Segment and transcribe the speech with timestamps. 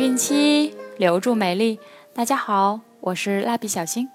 [0.00, 1.78] 孕期留住美丽。
[2.14, 4.08] 大家好，我是蜡笔小新，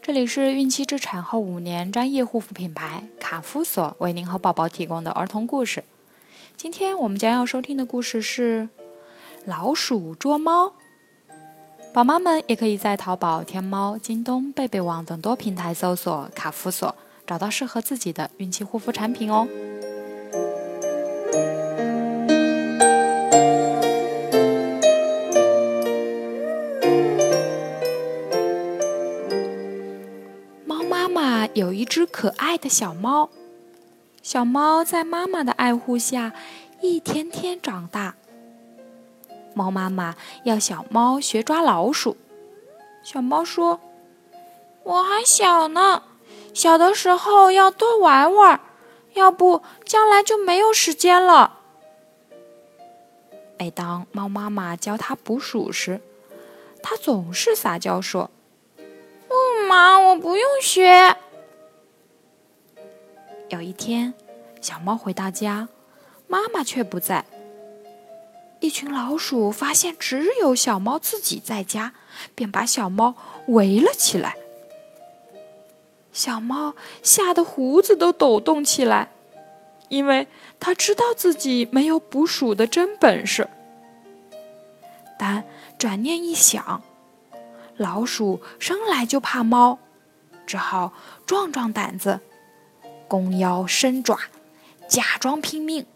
[0.00, 5.84] 这里是孕期至产后五年专业护肤品牌卡夫索为您和宝宝提供的儿童故事。
[6.56, 8.70] 今天我们将要收听的故事是
[9.44, 10.72] 老鼠捉猫。
[11.92, 16.96] 宝妈们也可以在淘宝、天猫、京东、贝贝网等多平台搜索卡夫索，
[17.26, 19.46] 找到适合自己的孕期护肤产品哦。
[30.84, 33.30] 妈妈有一只可爱的小猫，
[34.22, 36.32] 小猫在妈妈的爱护下
[36.80, 38.14] 一天天长大。
[39.54, 42.16] 猫妈妈要小猫学抓老鼠，
[43.02, 43.80] 小猫说
[44.82, 46.02] ：“我还小呢，
[46.52, 48.60] 小的时候要多玩玩，
[49.14, 51.60] 要不将来就没有时间了。”
[53.58, 56.00] 每当猫妈妈教它捕鼠时，
[56.82, 58.30] 它总是撒娇说
[59.64, 61.16] ：“妈，我不用学。”
[63.50, 64.14] 有一天，
[64.60, 65.68] 小猫回到家，
[66.26, 67.24] 妈妈却不在。
[68.60, 71.92] 一群老鼠发现只有小猫自己在家，
[72.34, 73.14] 便把小猫
[73.48, 74.36] 围了起来。
[76.12, 79.10] 小猫吓得胡子都抖动起来，
[79.88, 83.48] 因为它知道自己没有捕鼠的真本事。
[85.18, 85.44] 但
[85.76, 86.82] 转念一想，
[87.76, 89.78] 老鼠生来就怕猫，
[90.46, 90.92] 只好
[91.26, 92.20] 壮壮胆子。
[93.08, 94.18] 弓腰伸爪，
[94.88, 95.86] 假装拼命。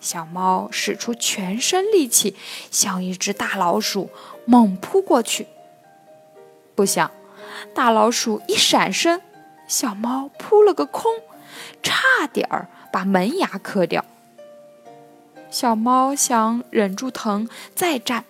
[0.00, 2.36] 小猫使出全身力气，
[2.70, 4.10] 向一只大老鼠
[4.44, 5.46] 猛扑过去。
[6.74, 7.10] 不想，
[7.74, 9.20] 大老鼠一闪身，
[9.66, 11.10] 小猫扑了个空，
[11.82, 14.04] 差点儿把门牙磕掉。
[15.50, 18.24] 小猫想忍住疼再战，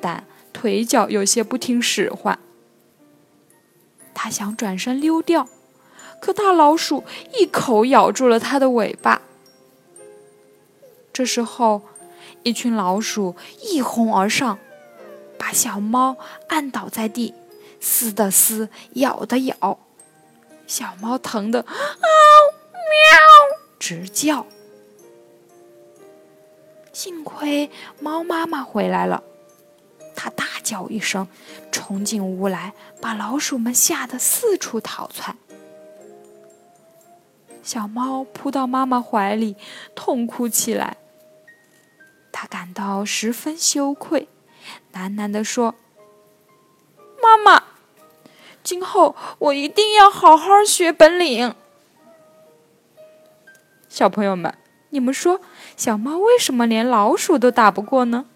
[0.00, 2.38] 但腿脚有些不听使唤。
[4.14, 5.48] 它想转身溜掉。
[6.20, 7.02] 可大老鼠
[7.38, 9.22] 一口咬住了它的尾巴。
[11.14, 11.80] 这时候，
[12.42, 14.58] 一群老鼠一哄而上，
[15.38, 16.18] 把小猫
[16.48, 17.32] 按倒在地，
[17.80, 19.78] 撕的撕，咬的咬，
[20.66, 24.46] 小猫疼得啊喵直叫。
[26.92, 29.22] 幸亏猫妈妈回来了，
[30.70, 31.26] 叫一声，
[31.72, 35.36] 冲进屋来，把老鼠们吓得四处逃窜。
[37.60, 39.56] 小猫扑到妈妈怀里，
[39.96, 40.96] 痛哭起来。
[42.30, 44.28] 它感到十分羞愧，
[44.92, 45.74] 喃喃地说
[47.20, 47.64] ：“妈妈，
[48.62, 51.52] 今后我一定要好好学本领。”
[53.90, 54.56] 小朋友们，
[54.90, 55.40] 你们说，
[55.76, 58.26] 小猫为什么连老鼠都打不过呢？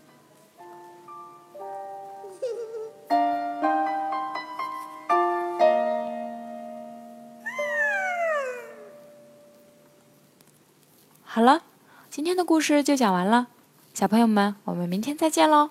[11.34, 11.62] 好了，
[12.10, 13.48] 今天的故事就讲完了，
[13.92, 15.70] 小朋友们，我们明天再见喽。